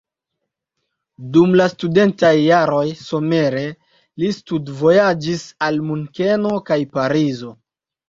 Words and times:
Dum 1.35 1.53
la 1.61 1.67
studentaj 1.73 2.31
jaroj 2.39 2.81
somere 3.03 3.63
li 4.25 4.33
studvojaĝis 4.41 5.49
al 5.71 5.81
Munkeno 5.93 6.61
kaj 6.73 6.83
Parizo. 6.99 7.57